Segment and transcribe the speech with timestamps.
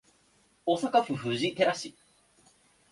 [0.65, 1.93] 大阪府藤井寺市